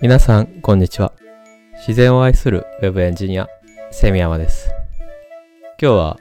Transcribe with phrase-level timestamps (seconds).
[0.00, 1.12] 皆さん、こんにちは。
[1.78, 3.48] 自然を愛するウェブエンジニア、
[3.90, 4.70] セミヤマです。
[5.80, 6.18] 今日は、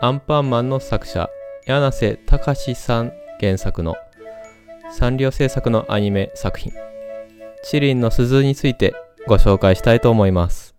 [0.00, 1.30] アンパンマンの作者、
[1.66, 3.96] 柳瀬隆さん原作の
[4.90, 6.72] サンリオ制作のアニメ作品、
[7.62, 8.94] チリンの鈴について
[9.26, 10.74] ご紹介したいと思います。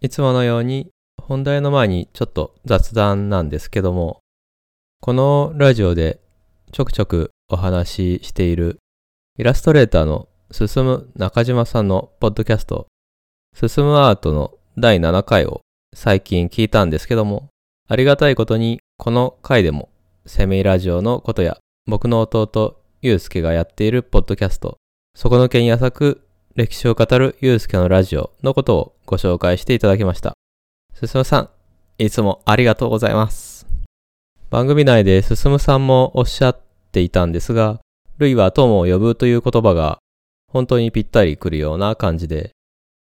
[0.00, 0.90] いつものように、
[1.20, 4.20] 本題の前にちょっと雑談なんですけども、
[5.00, 6.20] このラジオで
[6.72, 8.78] ちょくちょくお話ししている
[9.40, 12.88] イラストレーターの進む中島さんのポッドキャスト、
[13.54, 15.62] 進むアートの第7回を
[15.96, 17.48] 最近聞いたんですけども、
[17.88, 19.88] ありがたいことにこの回でも
[20.26, 21.56] セミラジオのことや
[21.86, 24.76] 僕の弟ゆうすけがやっているポッドキャスト、
[25.14, 26.20] そこのけに浅く
[26.54, 30.34] 歴史を語るゆうすけのラジオのことをご紹介していただきました。
[30.92, 31.50] 進むさん、
[31.96, 33.66] いつもありがとうございます。
[34.50, 36.60] 番組内で進さんもおっしゃっ
[36.92, 37.80] ていたんですが、
[38.20, 39.98] 類は友を呼ぶという言葉が
[40.48, 42.50] 本当にぴったりくるような感じで、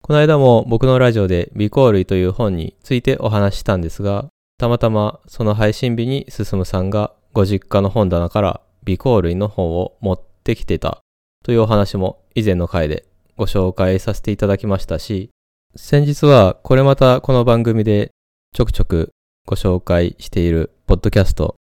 [0.03, 4.27] この間も僕のラジオで微光類という本についてお話ししたんですが、
[4.59, 11.01] たまたまその配信日に進さんがご実家の本棚から微光類の本を持ってきてた
[11.43, 13.05] というお話も以前の回で
[13.37, 15.31] ご紹介させていただきましたし、
[15.77, 18.13] 先日はこれまたこの番組で
[18.55, 19.11] ちょくちょく
[19.47, 21.57] ご紹介しているポッドキャスト、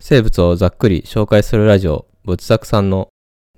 [0.00, 3.08] 生物をざっくり紹介するラジオ、仏作さんの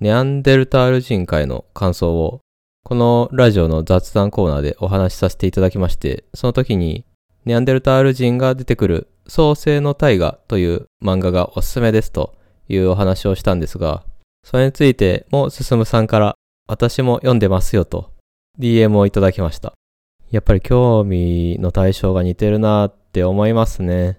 [0.01, 2.41] ネアンデルタール人会の感想を、
[2.85, 7.05] このラジオの雑談コーナーでお話しさせていただきまして、その時に、
[7.45, 12.37] ネアンデルタール人が出てくる創世の大河という漫画がおすすめですと
[12.69, 14.05] いうお話をしたんですが、
[14.45, 16.37] それについても進さんから
[16.69, 18.13] 私も読んでますよと
[18.61, 19.73] DM をいただきました。
[20.31, 24.19] やっぱり興味の対象が似てるなって思いますね。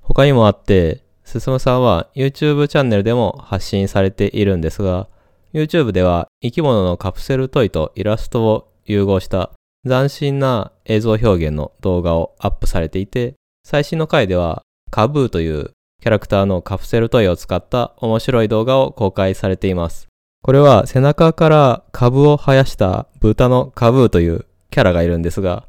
[0.00, 5.08] 他にもあって、進さんは YouTube チャンネルでも発信されているんですが、
[5.52, 9.50] YouTube では生き物のカプセルトイとイラストを融合した
[9.86, 20.08] 斬新な映像表現の動画をアップされていて、最新の回ではカブーというキャラクターのカプセルトイを使った面白い動画を公開されています。
[20.42, 25.67] これは背中から株を生やした豚のカブーというキャラがいるんですが、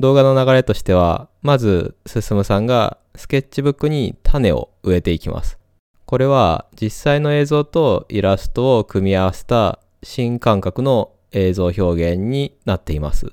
[0.00, 5.58] 動画の流れとしては、まず、進さんがスケッチブックに種を植えていきます。
[6.06, 13.32] これは実際の映像とイラストを組み合わせた新感覚の映像表現になっています。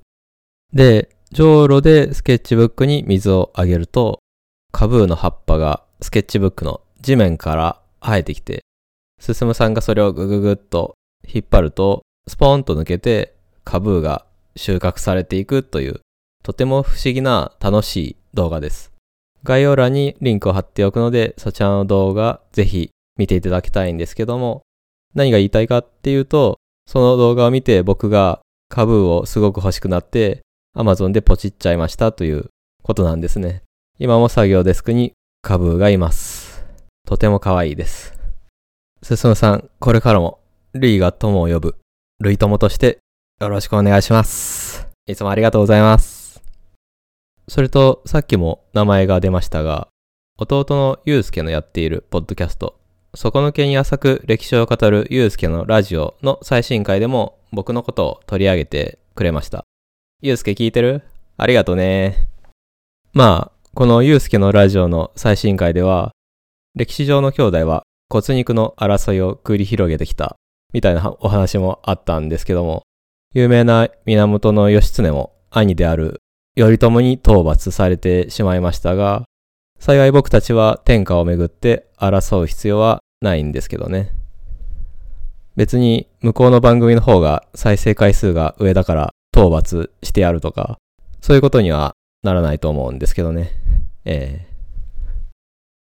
[0.73, 4.19] で、じょうろでスケッチブックに水をあげると、
[4.72, 8.61] カブーの葉っぱがスケッチブックの地面から生えてきて、
[9.19, 10.94] 進さんがそれをグググッと
[11.28, 16.01] 引っ張ると、スポーンと抜けて、カブーが収穫されていくという、
[16.47, 18.94] とても不思議な楽しい動画です。
[19.44, 24.62] 概要欄にリンクを貼っておくので、そちらの動画ぜひ見ていただきたいんですけども、
[25.13, 30.40] 何が言いたいかっていうと、その動画を見て僕がカブをすごく欲しくなって、
[30.74, 32.46] Amazon でポチっちゃいましたという
[32.81, 33.64] ことなんですね。
[34.00, 36.66] 今も作業デスクにカブがいます。
[37.06, 38.18] とても可愛いです。
[39.03, 40.40] 進さん、これからも、
[40.72, 41.75] ルイが友を呼ぶ、
[42.22, 43.00] ルイ友として
[43.41, 44.88] よろしくお願いします。
[45.08, 46.16] いつもありがとうございます。
[47.50, 49.88] それと、さっきも名前が出ましたが、
[50.38, 52.78] 弟のゆうすけのやっているポッドキャスト、
[53.16, 59.63] そこのけに浅く歴史を語るゆうすけのラジオの最新回でも僕のことを取り上げてくれました。
[60.22, 61.03] ゆうすけ聞いてる？
[61.38, 62.28] ありがとうね。
[63.13, 66.12] まあ、このゆうすけのラジオの最新回では、
[66.75, 70.35] 歴史上の兄弟は骨肉の争いを繰り広げてきた、
[70.74, 72.84] みたいなお話もあったんですけども、
[73.34, 76.19] 有名な源義経も兄である
[76.57, 79.23] 頼朝に討伐されてしまいましたが、
[79.79, 84.12] 幸い僕たちは天下をめぐって争う必要はないんですけどね。
[85.56, 90.78] 別に向こうの番組の方が再生回数が上だから討伐してやるとか、
[91.22, 93.51] そういうことにはならないと思うんですけどね。
[94.06, 94.47] ええ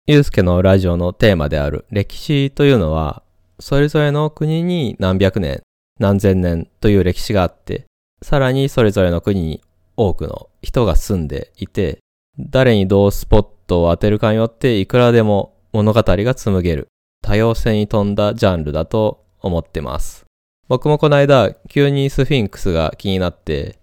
[0.07, 3.23] ゆうすけのラジオのテーマである歴史というのは、
[3.61, 5.63] それぞれの国に何百年、
[6.01, 7.85] 何千年という歴史があって、
[8.21, 9.63] さらにそれぞれの国に
[9.97, 11.99] 多くの人が住んでいて、
[12.39, 16.89] 誰にどうスポットを当てるかによっていくらでも物語が紡げる
[17.23, 20.25] 多様性に富んだジャンルだと思ってます。
[20.69, 23.79] 僕もこの間急にスフィンクスが気になって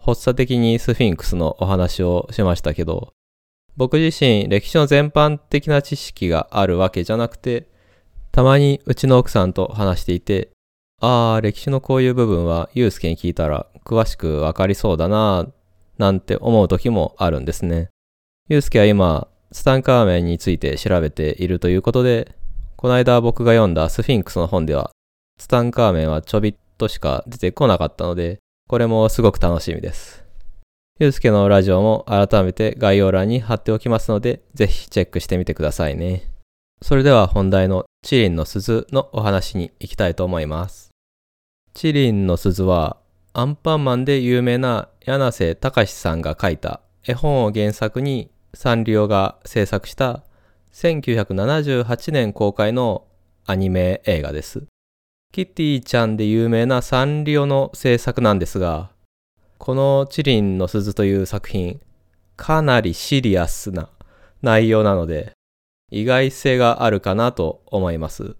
[0.00, 3.12] 発作的にスフィンクスのお話をしましたけど
[3.76, 7.68] 僕自身歴史の全般的な知識があるわけじゃなくて
[8.32, 10.50] たまにうちの奥さんと話していて
[11.00, 15.46] ああ歴史のこういう部分はユうスケに聞いたら詳しくわかりそうだな
[15.98, 17.90] なんて思う時もあるんですね。
[18.48, 22.34] ゆうすけは今、ツタンカーメンについて調べているということで、
[22.76, 24.90] この間僕が読んだスフィンクスの本では、
[25.38, 28.38] ツタンカーメンはちょびっとしか出てこなかったので、
[28.68, 30.24] これもすごく楽しみです。
[31.00, 36.30] ゆうすけのラジオも改めて概要欄に貼っておきますので、ぜひチェックしてみてくださいね。
[36.82, 40.90] それでは本題のチリンの鈴のお話に行きたいと思います。
[41.72, 42.98] チリンの鈴は
[43.36, 50.22] アンパンマンで有名な柳瀬隆さんが書いた絵本を原作にサンリオが制作した
[50.72, 53.08] 1978年公開の
[53.44, 54.66] アニメ映画です。
[55.32, 58.92] キティちゃんで有名なサンリオの制作なんですが、
[59.58, 61.80] このチリンの鈴という作品、
[62.36, 63.88] かなりシリアスな
[64.42, 65.32] 内容なので、
[65.90, 68.36] 意外性があるかなと思います。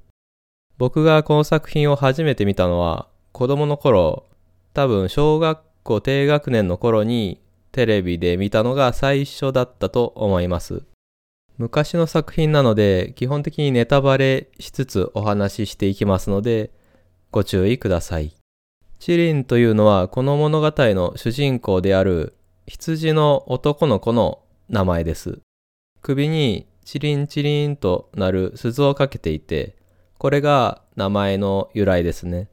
[0.78, 4.26] 僕がこの作品を初めて見たのは、子供の頃、
[4.74, 7.40] 多分小学校低学年の頃に
[7.70, 10.82] テレビで見たのが最初だったと思います。
[11.56, 16.72] 昔の作品なので基本的にネタバレしつつお話ししていきますので
[17.30, 18.34] ご注意ください。
[18.98, 22.34] チリンというのはこの物語の主人公である
[22.66, 25.38] 羊の男の子の名前です。
[26.02, 29.76] 首にチリンチリンとなる鈴をかけていて、
[30.18, 32.48] これが名前の由来ですね。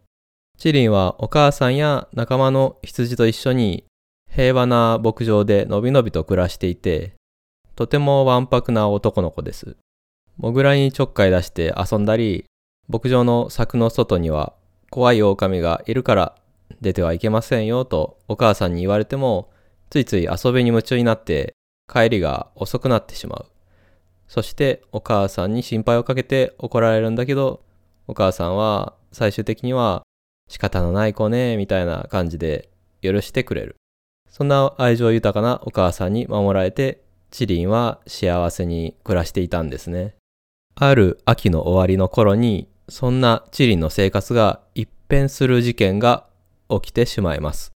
[0.62, 3.84] チリンはお母さんや仲間の羊と一緒に
[4.30, 7.16] 平和な牧場でのびのびと暮らしていて、
[7.75, 9.75] とてもわんぱくな男の子です。
[10.38, 12.46] モグラにちょっかい出して遊んだり、
[12.88, 14.54] 牧場の柵の外には
[14.92, 16.36] 怖い狼がいるから
[16.80, 19.50] 出てはいけませんよとお母さんに言われても、
[19.90, 21.56] ついつい遊びに夢中になって
[21.92, 23.46] 帰りが遅くなってしまう。
[24.28, 27.63] そしてお母さんに心配をかけて怒られるんだけど、
[28.06, 30.04] お母さんは最終的には
[30.51, 32.68] 仕方のない子ね、みたいな感じで
[33.01, 33.77] 許してくれる。
[34.30, 37.01] そんな愛情豊かなお母さんに守られて
[37.31, 40.15] チリンは幸せに暮らしていたんですね。
[40.75, 46.25] ある秋の終わりの頃に、そんなチリンの生活が一変する事件が
[46.69, 47.71] 起きてしまいます。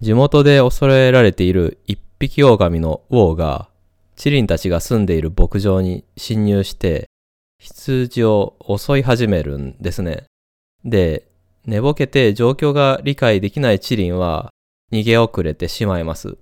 [0.00, 3.68] 地元で恐れられている一匹狼の王が、
[4.16, 7.06] チリンたちが住んでいる牧場に侵入して、
[7.60, 10.24] 羊を襲い始めるんですね。
[10.84, 11.28] で、
[11.66, 14.50] 寝ぼけて状況が理解できないチリンは
[14.92, 16.38] 逃げ遅れてしまいます。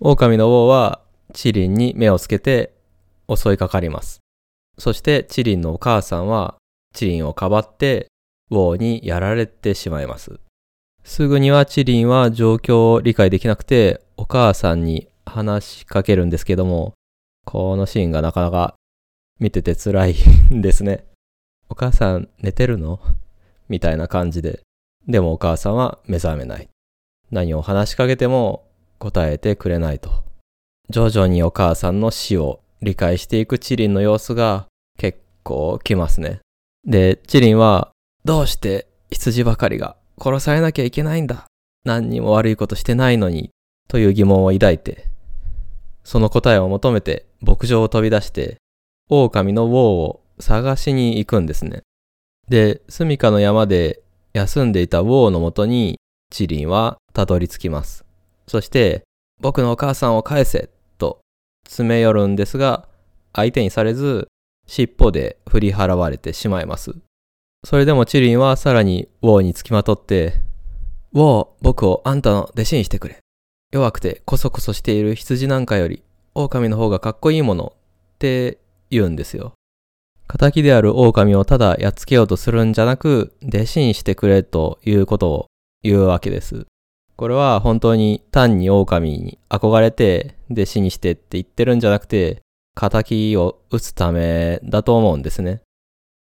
[0.00, 1.00] 狼の王は
[1.32, 2.74] チリンに目をつけて
[3.34, 4.20] 襲いかかります。
[4.76, 6.56] そしてチリンのお母さんは
[6.94, 8.08] チリンをかばって
[8.50, 10.38] ウォーにやられてしまいます。
[11.04, 16.92] すぐにはチリンは状況を理解できなくてお母さんに話しかけるんですけども、
[17.46, 18.74] このシーンがなかなか
[19.40, 20.14] 見てて辛い
[20.52, 21.06] んですね。
[21.70, 23.00] お母さん寝てるの？
[23.68, 24.60] みたいな感じで。
[25.08, 26.68] でもお母さんは目覚めない。
[27.30, 28.64] 何を話しかけても
[28.98, 30.10] 答えてくれないと。
[30.90, 34.66] 徐々にお母さんの死を理解していくチリンの様子が
[34.98, 36.40] 結構きますね。
[36.84, 37.90] で、チリンは、
[38.24, 41.46] どうして羊ばかりが殺されなきゃいけないんだ？
[41.84, 43.50] 何にも悪いことしてないのに、
[43.88, 45.06] という疑問を抱いて、
[46.04, 48.58] その答えを求めて牧場を飛び出して、
[49.08, 51.82] 狼のウォーを探しに行くんですね。
[52.48, 54.02] で、住処の山で
[54.32, 55.98] 休んでいたウォーのもとに、
[56.30, 58.04] チリンはたどり着きます。
[58.46, 59.02] そして、
[59.40, 61.20] 僕のお母さんを返せと
[61.66, 62.88] 詰め寄るんですが、
[63.32, 64.28] 相手にされず、
[64.66, 66.94] 尻尾で振り払われてしまいます。
[67.64, 70.40] それでもチリンはさらにウォーにつきまとって、
[71.12, 73.18] ウォー、僕をあんたの弟子にしてくれ。
[73.72, 76.02] 弱くてコソコソしている羊なんかより、
[76.34, 77.72] 狼の方がかっこいいもの
[78.14, 78.58] って
[78.90, 79.52] 言うんですよ。
[80.34, 85.46] 仇である狼をただやっつけようとするんじゃなく、弟子にしてくれということを
[85.82, 86.66] 言うわけです。
[87.16, 92.40] これは本当に単に狼に憧れて弟子にしてって言ってるんじゃなくて、
[92.74, 95.60] 仇を撃つためだと思うんですね。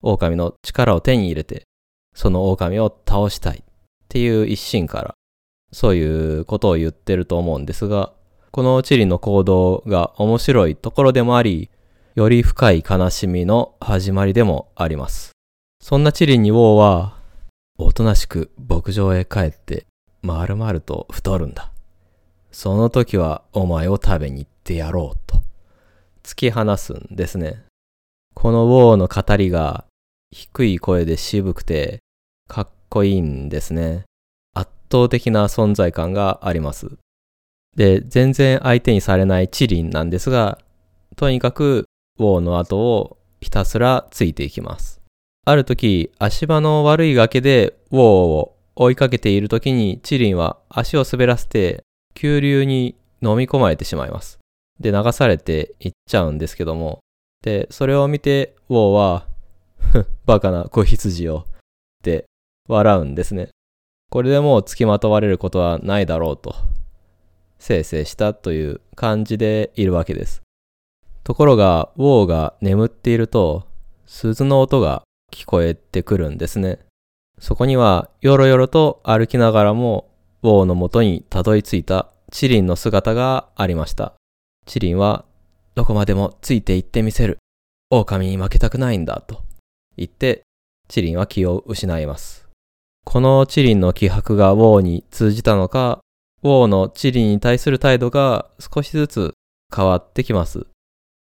[0.02, 1.64] 狼の力を手に入れて、
[2.14, 3.62] その狼を倒したいっ
[4.08, 5.14] ていう一心から、
[5.70, 8.12] そういうことを言ってると思うんですが、
[8.52, 11.68] このチリの行動が面白いところでもあり、
[12.14, 15.32] より深い悲しみの始まりでもあります。
[15.80, 17.18] そんなチリにウォーは、
[17.78, 19.86] おとなしく牧場へ帰って
[20.20, 21.70] まるまると太るんだ。
[22.50, 25.42] その時はお前を食べに行ってやろうと
[26.24, 27.62] 突き放すんですね。
[28.34, 29.84] このウォーの語りが
[30.30, 32.00] 低い声で渋くて
[32.48, 34.04] かっこいいんですね。
[34.54, 36.90] 圧倒的な存在感があります。
[37.76, 40.58] で、全然相手にされないチリンなんですが、
[41.16, 41.84] とにかく
[42.18, 45.00] ウォーの後をひたすらついていきます。
[45.44, 51.82] ある時、足場の悪い崖でウォーを追いかけている時にチリンは足を滑らせて
[52.14, 54.38] 急流に飲み込まれてしまいます。
[54.80, 57.00] で、流されていっちゃうんですけども。
[57.42, 59.26] で、それを見て、ウォーは、
[60.26, 61.44] バカな子羊を、っ
[62.02, 62.26] て
[62.68, 63.48] 笑うんですね。
[64.10, 66.54] これでもう付きまとわれることはないだろうと、
[67.58, 70.42] せいせいしたという感じでいるわけです。
[71.28, 73.66] ところが、ウォーが眠っていると、
[74.06, 76.78] 鈴の音が聞こえてくるんですね。
[77.38, 80.08] そこには、よろよろと歩きながらも、
[80.42, 84.14] ウォーのもとにたどり着いたチリンの姿がありました。
[84.64, 85.26] チリンは、
[85.74, 87.36] どこまでもついて行ってみせる。
[87.90, 89.42] 狼に負けたくないんだ、と
[89.98, 90.44] 言って、
[90.88, 92.48] チリンは気を失います。
[93.04, 96.00] このチリンの気迫がウォーに通じたのか、
[96.42, 99.34] ウォーのチリンに対する態度が少しずつ
[99.76, 100.66] 変わってきます。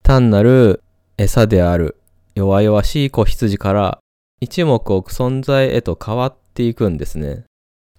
[0.06, 0.84] 単なる
[1.18, 1.96] 餌である
[2.36, 3.98] 弱々しい子羊から
[4.40, 7.42] 一目置く存在へと変わっていくんですね。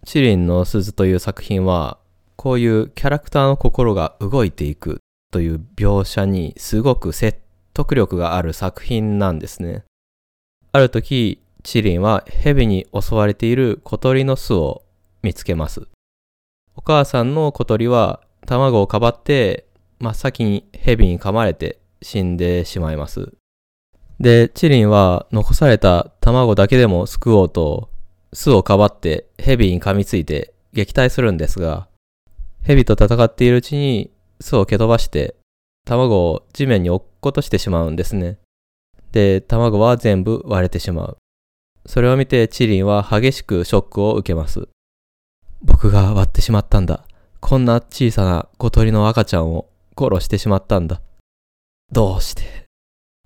[0.05, 1.97] チリンの鈴という作品は、
[2.37, 4.99] こういうキャラクターの心が動いていく
[5.33, 7.41] という描写にすごく説
[7.73, 9.83] 得力がある作品なんですね。
[10.71, 14.83] ある時、チリンは蛇に襲われている小鳥の巣を
[15.23, 15.89] 見つけます。
[16.73, 19.65] お母さんの小鳥は卵をかばって
[19.99, 23.33] 真っ先に蛇に噛まれて死んでしまいます。
[24.19, 27.89] で、チリンは残された卵だけでも救おうと
[28.33, 31.87] 巣をかばって蛇に噛みついて撃退するんですが、
[32.63, 34.11] 蛇と戦っているうちに
[34.41, 35.35] 巣を蹴飛ばして
[35.85, 38.37] 卵を地面に落っことしてしまうんですね。
[39.11, 41.17] で、卵は全部割れてしまう。
[41.85, 44.67] それを見てチリンは激しくショックを受けます。
[45.61, 47.05] 僕が割ってしまったんだ。
[47.39, 51.01] こんな小さな小鳥の赤ちゃんを殺してしまったんだ。
[51.91, 52.65] どうして？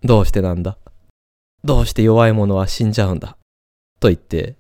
[0.04, 0.78] どうしてなんだ？
[1.64, 3.38] どうして弱い者は死んじゃうんだ？
[4.00, 4.56] と言って、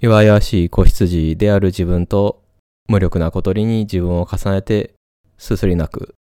[0.00, 2.42] 弱々しい子羊である自分と
[2.88, 4.94] 無力な小鳥に自分を重ねて
[5.38, 6.14] すすり泣く。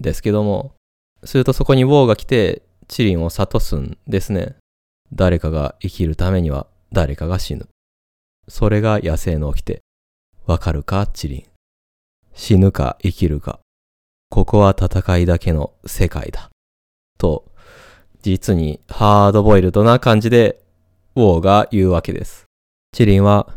[0.00, 0.74] ですけども、
[1.22, 4.56] するとそこにウォーが来てチリンを諭すんですね。
[5.12, 7.68] 誰かが生きるためには誰かが死ぬ。
[8.48, 9.80] それが野生の掟。
[10.46, 11.44] わかるか、チリン。
[12.34, 13.60] 死ぬか生きるか。
[14.28, 16.50] ここは戦いだけの世界だ。
[17.18, 17.44] と、
[18.22, 20.62] 実にハードボイルドな感じで、
[21.16, 22.44] ウォーが言うわけです。
[22.92, 23.52] チリンは、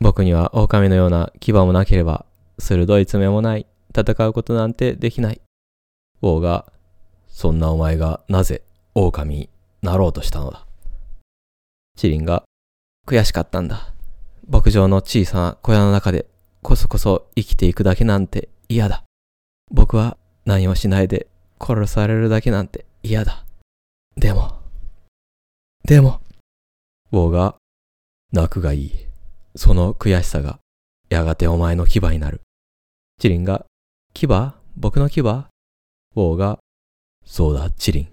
[0.00, 2.24] 僕には狼のような牙もなければ、
[2.58, 3.66] 鋭い爪もない、
[3.96, 5.40] 戦うことなんてできない。
[6.22, 6.72] ウォーが、
[7.28, 8.62] そんなお前がなぜ
[8.94, 9.48] 狼に
[9.82, 10.66] なろうとしたのだ。
[11.96, 12.44] チリンが、
[13.06, 13.92] 悔しかったんだ。
[14.48, 16.26] 牧場の小さな小屋の中で、
[16.62, 19.04] こそこそ生きていくだけなんて嫌だ。
[19.70, 21.26] 僕は何もしないで
[21.60, 23.44] 殺されるだけなんて嫌だ。
[24.16, 24.60] でも、
[25.84, 26.20] でも、
[27.12, 27.56] ウォーが、
[28.32, 28.92] 泣くがいい。
[29.56, 30.58] その悔しさが、
[31.08, 32.42] やがてお前の牙になる。
[33.18, 33.64] チリンが、
[34.14, 34.26] 牙？
[34.76, 35.20] 僕の牙？
[35.22, 36.58] ウォーが、
[37.24, 38.08] そうだ、チリン。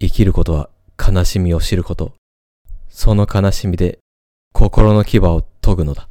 [0.00, 2.14] 生きることは悲しみを知ること。
[2.88, 3.98] その悲しみで、
[4.52, 6.08] 心の牙を研ぐのだ。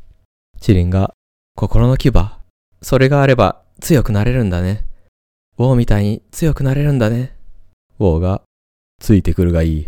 [0.59, 1.13] チリンが、
[1.55, 2.11] 心の牙？
[2.81, 4.85] それがあれば強くなれるんだね。
[5.57, 7.34] ウォーみたいに強くなれるんだね。
[7.99, 8.41] ウォーが、
[8.99, 9.87] ついてくるがいい。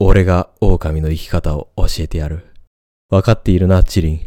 [0.00, 2.46] 俺が狼の生き方を教えてやる。
[3.10, 4.20] わかっているな、チリン。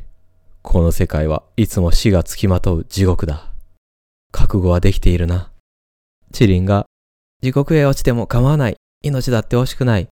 [0.61, 3.51] この世界はいつも死がつきまとう地獄だ。
[4.31, 5.51] 覚悟はできているな。
[6.31, 6.85] チリンが、
[7.41, 8.75] 地獄へ落ちても構わない。
[9.01, 10.07] 命だって惜しくない。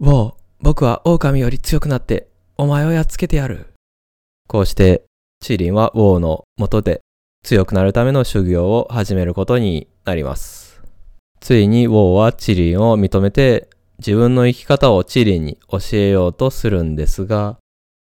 [0.00, 3.74] ウォー、僕は狼より強くなって、お前をやっつけてやる。
[4.48, 5.04] こうして、
[5.40, 7.00] チリンはウォーの元で
[7.44, 10.67] 強くなるための修行を始めることになります。
[11.40, 13.68] ついにウォーはチリンを認めて
[13.98, 17.58] 自分の生き方をチリンに教えようとするんですが、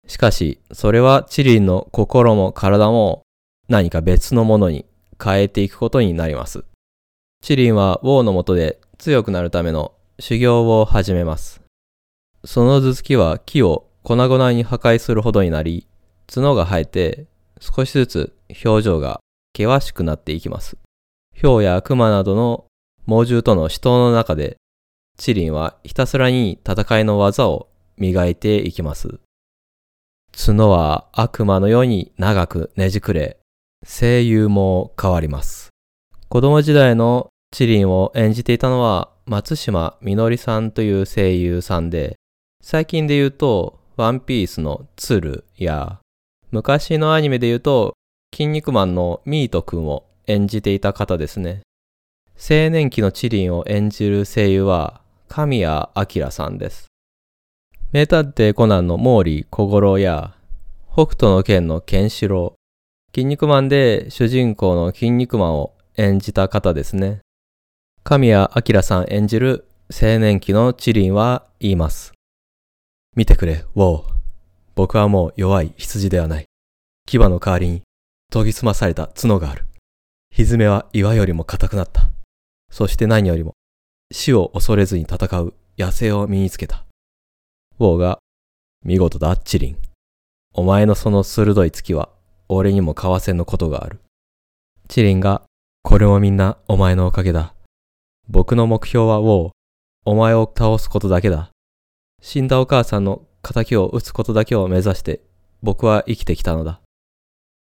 [0.06, 3.22] しかしそれはチリンの心も体も
[3.68, 4.84] 何か別のものに
[5.22, 6.64] 変えていくことになります。
[7.42, 11.62] チリンはウォーのもとで強くなるための修行を始めます。
[12.44, 15.86] その頭突きは木を粉々に破壊するほどになり、
[16.32, 17.26] 角が生えて
[17.60, 19.20] 少しずつ表情が
[19.56, 20.76] 険しくなっていきます。
[21.34, 22.64] ヒョウやクマなどの
[23.06, 24.56] 猛獣との死闘の中で、
[25.16, 29.20] チリンはひたすらに戦いの技を磨いていきます。
[30.36, 33.38] 角は悪魔のように長くねじくれ、
[33.86, 35.70] 声優も変わります。
[36.28, 42.16] 子供時代のチリンを演じていたのは松島みのりさんという声優さんで、
[42.62, 46.00] 最近で言うと、ワンピースのツルや
[46.50, 47.94] 昔のアニメで言うと、
[48.34, 51.60] 筋肉マンのミートくんを演じていた方ですね。
[52.36, 55.86] 青年期のチリンを演じる声優は、神谷
[56.16, 56.88] 明さんです。
[57.92, 60.34] 名探偵コナンの毛利小五郎や、
[60.92, 67.20] 北斗の剣のケンシロウ、筋肉マンで主人公の筋肉マンを演じた方ですね。
[68.02, 72.12] 神谷明さん演じる青年期のチリンは言います。
[73.14, 74.12] 見てくれ、ウォー。
[74.74, 76.46] 僕はもう弱い羊ではない。
[77.06, 77.82] 牙の代わりに
[78.32, 79.66] 研ぎ澄まされた角がある。
[80.32, 82.13] 蹄は岩よりも硬くなった。
[82.74, 83.54] そして何よりも
[84.10, 86.84] 死を恐れずに戦う野生を身につけた。
[87.78, 88.18] ウォーが、
[88.84, 89.76] 見事だ、チリン。
[90.52, 92.08] お前のその鋭い突きは、
[92.48, 94.00] 俺にも為替のことがある。
[94.88, 95.42] チリンが、
[95.84, 97.54] これもみんなお前のおかげだ。
[98.28, 99.50] 僕の目標はウォー、
[100.04, 101.50] お前を倒すことだけだ。
[102.22, 105.20] 死んだお母さんの仇を撃つことだけを目指して
[105.62, 106.80] 僕は生きてきたのだ。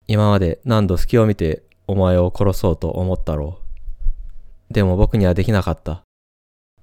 [0.07, 3.70] 今まで何度隙を見てお前を殺そうと思ったろう。
[4.71, 6.03] でも僕にはできなかった。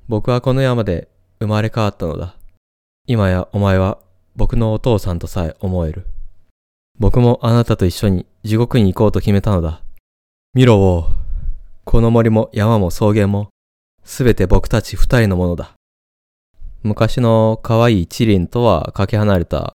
[0.07, 1.07] 僕はこの山で
[1.39, 2.35] 生まれ変わったのだ。
[3.05, 3.99] 今やお前は
[4.35, 6.05] 僕のお父さんとさえ思える。
[6.99, 9.81] 僕もあなたと一緒に地獄に行こうと決めたのだ。
[10.53, 11.07] 見ろを、
[11.85, 13.49] この森も山も草原も、
[14.03, 15.73] すべて僕たち二人のものだ。
[16.83, 19.73] 昔の可愛いチリンとはかけ離れた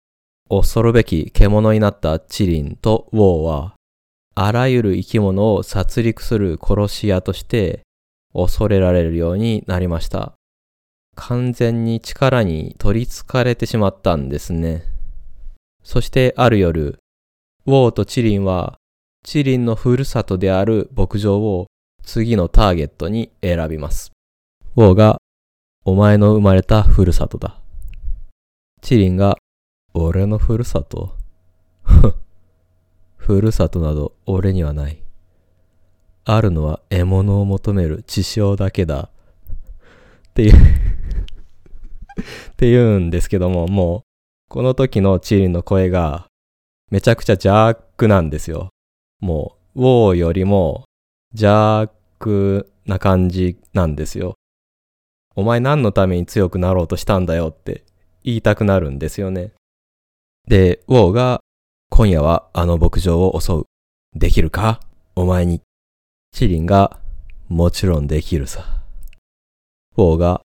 [0.48, 3.74] 恐るべき獣になったチリンとウォーは、
[4.34, 7.80] あらゆる生き物を殺戮する殺し屋として
[8.32, 10.35] 恐れられるようになりました。
[11.14, 14.85] 完全に力に取り憑かれてしまったんですね。
[15.82, 16.99] そしてある夜、
[17.66, 18.78] ウォーとチリンは、
[19.25, 21.66] チリンのふるさとである牧場を
[22.02, 24.12] 次のターゲットに選びます。
[24.76, 25.18] ウォーが、
[25.85, 27.61] お前の生まれたふるさとだ。
[28.80, 29.37] チリンが、
[29.94, 31.16] 俺のふるさと？
[33.16, 35.02] ふるさとなど俺にはない。
[36.30, 39.08] あるのは獲物を求める地匠だけだ。
[40.28, 44.02] っていう って言うんですけども、もう、
[44.50, 46.26] この時のチリンの声が、
[46.90, 48.68] めちゃくちゃ邪悪なんですよ。
[49.20, 50.85] もう、ウォーよりも
[51.32, 54.35] 邪悪な感じなんですよ。
[55.35, 57.85] お前何のために強くなろうとしたんだよって
[58.23, 59.52] 言いたくなるんですよね。
[60.47, 61.40] で、ウォーが、
[61.90, 63.64] 今夜はあの牧場を襲う。
[64.14, 64.80] できるか？
[65.14, 65.62] お前に。
[66.38, 67.01] チリンが、
[67.48, 68.64] もちろんできるさ。
[69.96, 70.40] ウォーが、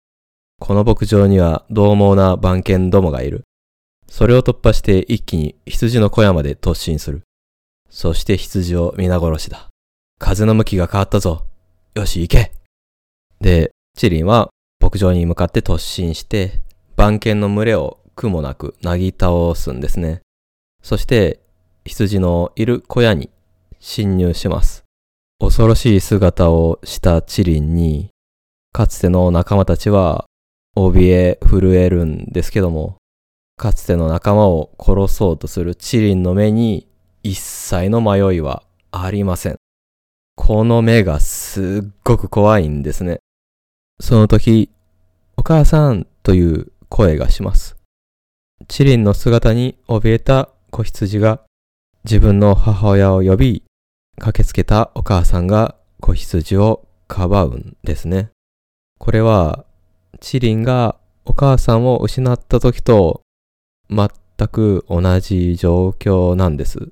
[0.61, 3.45] この牧場には獰猛な番犬どもがいる。
[4.07, 7.23] それを突破して一気に羊の小屋まで突進する。
[7.89, 9.69] そして羊を皆殺しだ。
[10.19, 11.47] 風の向きが変わったぞ。
[11.95, 12.53] よし、行け
[13.41, 14.51] で、チリンは
[14.83, 16.61] 牧場に向かって突進して、
[16.97, 20.21] 番犬の群れを苦もなくなぎ倒すんですね。
[20.83, 21.41] そして、
[21.87, 23.31] 羊のいる小屋に
[23.81, 24.88] 侵入します。
[25.41, 28.11] 恐ろしい姿をしたチリンに、
[28.73, 30.27] かつての仲間たちは
[30.77, 32.97] 怯え震えるんですけども、
[33.57, 36.89] かつての仲間を殺そうとするチリンの目に
[37.23, 39.57] 一切の迷いはありません。
[40.37, 43.19] この目がすっごく怖いんですね。
[44.01, 44.71] その時、
[45.37, 47.77] お母さんという声がします。
[48.69, 51.41] チリンの姿に怯えた子羊が
[52.05, 53.63] 自分の母親を呼び、
[54.19, 58.31] 駆けつけたお母さんが子羊をかばうんですね。
[58.99, 59.65] これは、
[60.21, 63.23] チリンがお母さんを失った時と
[63.89, 64.09] 全
[64.49, 66.91] く同じ状況なんです。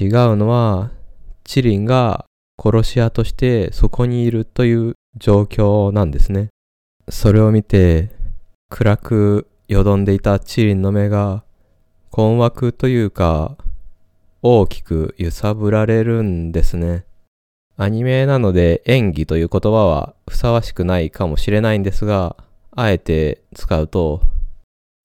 [0.00, 0.90] 違うのは、
[1.44, 2.24] チリンが
[2.58, 6.48] 殺し屋としてそこにいるという状況なんですね。
[7.08, 8.10] それを見て、
[8.70, 11.44] 暗くよどんでいたチリンの目が
[12.10, 13.56] 困惑というか
[14.42, 17.04] 大きく揺さぶられるんですね。
[17.76, 22.36] アニメなので演技という言葉はふさわしくないかもしれないんですが、
[22.72, 24.20] あえて使うと、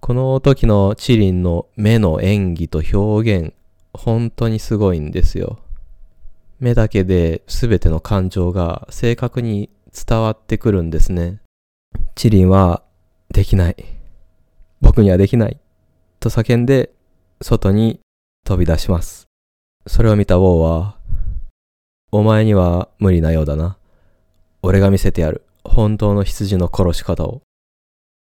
[0.01, 3.53] この時のチリンの目の演技と表現、
[3.93, 5.59] 本当にすごいんですよ。
[6.59, 11.41] 目だけで全ての感情が正確に伝わってくるんですね。
[12.15, 12.81] チリンは
[13.31, 13.75] できない。
[14.81, 15.59] 僕にはできない。
[16.19, 16.91] と叫んで、
[17.41, 17.99] 外に
[18.43, 19.26] 飛び出します。
[19.87, 20.97] それを見たウォーは、
[22.11, 23.77] お前には無理なようだな。
[24.61, 25.45] 俺が見せてやる。
[25.63, 27.41] 本当の羊の殺し方を。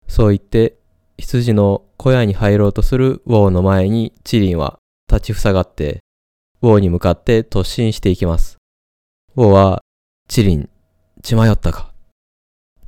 [0.07, 0.77] そう言って、
[1.17, 5.99] 羊の小屋に入ろうとするウォーの前にチリンは立ちふさがって、
[6.61, 8.57] ウォーに向かって突進していきます。
[9.35, 9.81] ウォーは、
[10.27, 10.69] チリン、
[11.21, 11.91] 血迷ったか。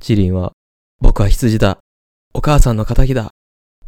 [0.00, 0.52] チリンは、
[1.00, 1.78] 僕は羊だ。
[2.32, 3.30] お母さんの仇だ。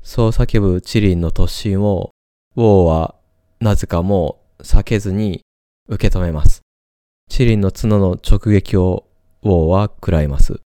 [0.03, 2.11] そう叫ぶチリンの突進を、
[2.55, 3.17] ウォーは
[3.61, 5.43] なぜかもう避けずに
[5.89, 6.63] 受け止めます。
[7.29, 9.07] チリンの角の直撃を
[9.43, 10.61] ウォーは食らいます。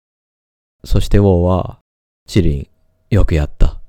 [0.85, 1.79] そしてウォーは、
[2.27, 2.69] チリン、
[3.11, 3.81] よくやった。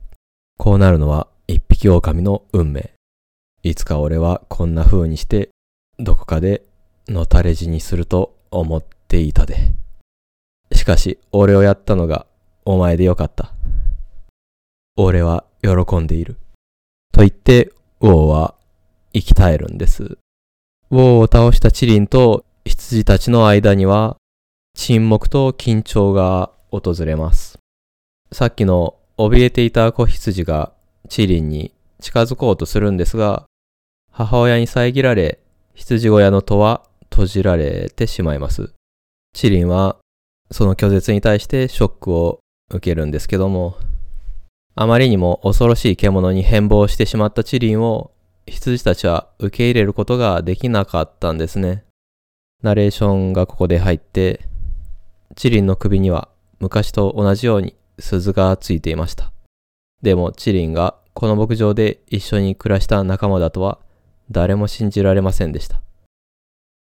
[0.57, 2.91] こうなるのは一匹狼の運命。
[3.63, 5.49] いつか俺はこんな風にして、
[5.99, 6.63] どこかで
[7.07, 9.73] のたれ死にすると思っていたで。
[10.73, 12.25] しかし、俺をやったのが
[12.65, 13.53] お前でよかった。
[14.97, 16.37] 俺は喜んでいる。
[17.11, 18.55] と言ってウォーは
[19.13, 20.03] 生き絶えるんです。
[20.03, 24.17] ウォーを倒したチリンと羊たちの間には
[24.75, 27.59] 沈黙と緊張が訪れます。
[28.31, 30.71] さっきの怯えていた子羊が
[31.09, 33.45] チリンに近づこうとするんですが、
[34.11, 35.39] 母親に遮られ、
[35.73, 38.73] 羊小屋の戸は閉じられてしまいます。
[39.33, 39.97] チリンは
[40.51, 43.77] その拒絶に対してショックを受けるんですけども、
[44.75, 48.11] あまりにも恐ろしい獣に変貌してしまったチリンを
[48.47, 51.83] 羊たちは受け入れることができなかったんですね。
[52.61, 54.41] ナレーションがここで入って、
[55.35, 59.31] チリンの首には昔と同じように鈴がついていました。
[60.01, 63.79] でもチリンがこの牧場で一緒に暮らした仲間だとは
[64.29, 65.81] 誰も信じられませんでした。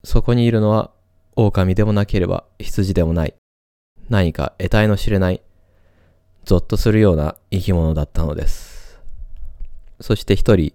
[0.04, 0.92] そこにいるのは
[1.36, 3.34] 狼でもなければ羊でもない。
[4.10, 5.42] 何か得体の知れない、
[6.44, 9.00] ゾッとするような生き物だったのです。
[10.02, 10.74] そして一人、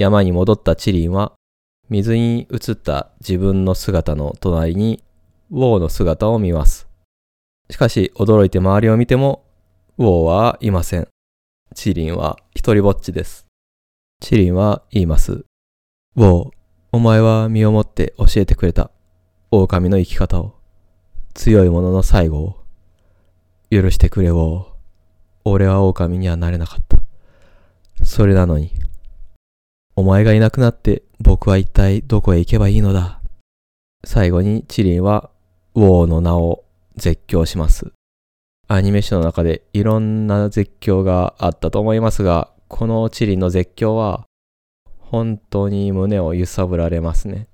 [0.00, 1.34] 山に戻ったチリンは、
[1.90, 5.04] 水に映った自分の姿の隣に、
[5.50, 6.88] ウォーの姿を見ます。
[7.68, 9.44] しかし、驚いて周りを見ても、
[9.98, 11.08] ウォーはいません。
[11.74, 13.46] チリンは一人ぼっちです。
[14.22, 15.32] チリンは言います。
[15.32, 16.50] ウォー、
[16.92, 18.90] お前は身をもって教えてくれた。
[19.50, 20.54] 狼の生き方を。
[21.34, 22.64] 強い者の最後を。
[23.70, 24.66] 許してくれウォー。
[25.44, 26.96] 俺は狼にはなれなかった。
[28.02, 28.79] それなのに。
[29.96, 33.20] お前がいなくなって僕は一体どこへ行けばいいのだ。
[34.04, 35.30] 最後にチリンは
[35.74, 36.64] ウォーの名を
[36.96, 37.92] 絶叫します。
[38.68, 44.26] アニメーションの中でいろんな絶叫があったと思いますが、このチリンの絶叫は
[44.98, 47.48] 本当に胸を揺さぶられますね。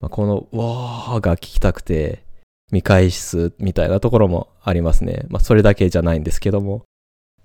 [0.00, 2.24] このわーが聞きたくて
[2.70, 5.24] 見返すみたいなところもありますね。
[5.28, 6.84] まあそれだけじゃないんですけども、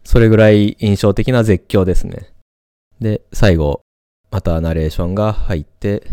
[0.04, 2.34] それぐらい印象的な絶叫ですね。
[3.00, 3.82] で、最後、
[4.30, 6.04] またナレーションが入って、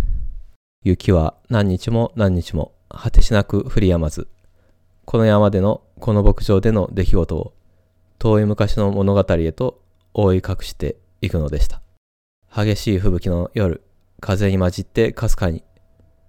[0.83, 4.29] 雪は何日も何日も果てしなく降り止まず、
[5.05, 7.53] この山でのこの牧場での出来事を
[8.19, 9.81] 遠い昔の物語へと
[10.15, 11.81] 覆い隠していくのでした。
[12.55, 13.83] 激しい吹雪の夜、
[14.21, 15.65] 風に混じってかすかに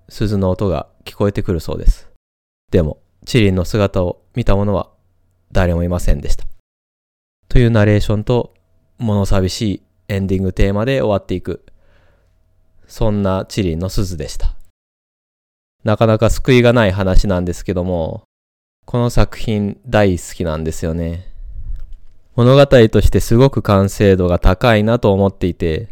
[0.10, 2.10] 鈴の音が聞こえてくるそうです。
[2.72, 4.90] でも、チリンの姿を見た者は
[5.52, 6.46] 誰もいませんでした。
[7.48, 8.54] というナレーションと
[8.98, 11.64] 物寂しいエンディングテーマで終わっていく、
[12.88, 14.56] そんなチリンの鈴でした。
[15.84, 18.24] なかなか救いがない話なんですけども、
[18.86, 21.28] この作品大好きなんですよね。
[22.36, 25.88] 物語としてすごく完成度が高いなと思っていて、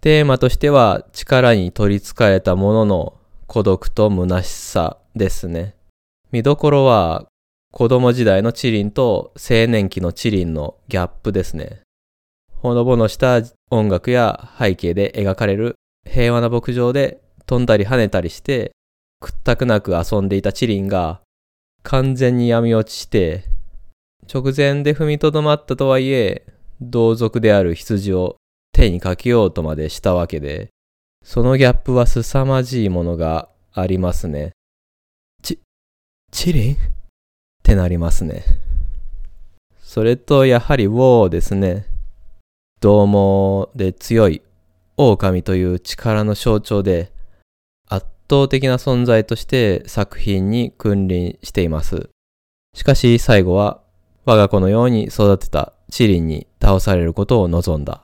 [0.00, 3.14] テーマとしては力に取り憑かれた者の
[3.46, 5.74] 孤独と虚しさですね。
[6.30, 7.26] 見どころは
[7.72, 11.80] 子供時代のチリンと青年期のチリンのギャップですね。
[12.54, 15.76] ほのぼのした音楽や背景で描かれる
[16.08, 18.72] 平和な牧場で飛んだり跳ねたりして
[19.20, 21.20] くったくなく遊んでいたチリンが
[21.82, 23.44] 完全に闇落ちして、
[24.32, 26.44] 直前で踏みとどまったとはいえ、
[26.80, 28.36] 同族である羊を
[28.72, 30.68] 手にかけようとまでしたわけで、
[31.24, 34.52] そのギャップは凄まじいものがありますね。
[35.42, 35.58] ち、
[36.30, 36.74] チリン？
[36.74, 36.78] っ
[37.62, 38.44] てなりますね。
[39.82, 41.86] それとやはりウォーですね。
[42.80, 44.42] 獰猛で強い
[44.98, 47.12] 狼という力の象徴で、
[47.88, 52.10] 圧倒的な存在として作品に君臨しています。
[52.74, 53.80] しかし最後は
[54.24, 58.02] 我が子のように育てたチリンに倒されることを望んだ。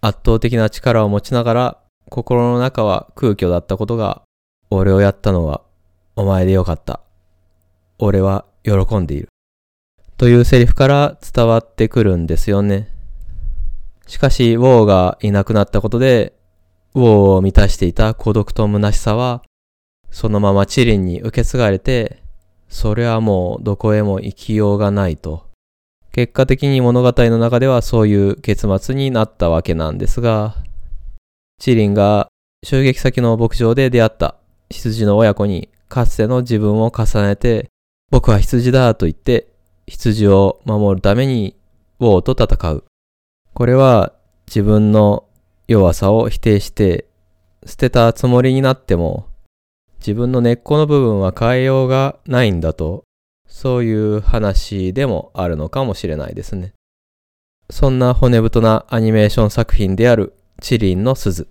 [0.00, 4.22] 圧倒的な力を持ちながら心の中は空虚だったことが
[4.70, 5.60] 俺をやったのは
[6.16, 7.00] お前でよかった。
[7.98, 9.28] 俺は喜んでいる。
[10.16, 12.88] というセリフから伝わってくるんですよね。
[14.10, 16.34] しかし、ウォーがいなくなったことで、
[16.94, 19.44] ウォーを満たしていた孤独と虚しさは
[20.10, 22.20] そのままチリンに受け継がれて、
[22.68, 25.46] それはもうどこへも行きようがないと。
[26.10, 30.56] 結果的に物語の中ではそういう結末になったわけなんですが、
[31.60, 32.26] チリンが
[32.64, 34.34] 襲撃先の牧場で出会った
[34.70, 37.68] 羊の親子にかつての自分を重ねて、
[38.10, 39.46] 僕は羊だと言って
[39.86, 41.54] 羊を守るために
[42.00, 42.89] ウォーと戦う。
[43.60, 44.14] これは
[44.46, 45.28] 自分の
[45.68, 47.04] 弱さを否定して
[47.66, 49.28] 捨てたつもりになっても
[49.98, 53.04] 自分の根っこの部分は変えようがないんだと、
[53.46, 56.72] そういう話でもあるのかもしれないですね。
[57.68, 61.46] そんな骨太なアニメーション作品であるチリンの鈴。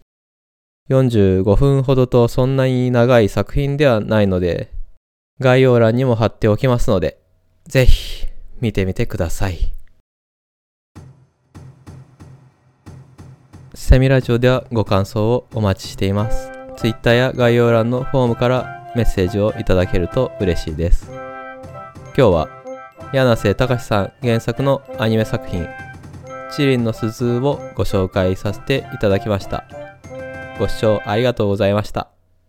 [0.90, 4.72] 45分ほどとそんなに長い作品ではないので、
[5.40, 7.20] 概要欄にも貼っておきますので、
[7.68, 8.26] ぜひ
[8.62, 9.79] 見てみてください。
[13.90, 16.52] セミラジオではご感想をお待ちしています。
[16.78, 21.10] Twitter や概要欄のフォームからメッセージをいただけると嬉しいです。
[21.10, 22.50] 今日は
[23.14, 25.68] 柳瀬隆さん原作のアニメ作品
[26.56, 29.66] チリンの鈴をご紹介させていただきました。
[30.60, 32.10] ご視聴ありがとうございました。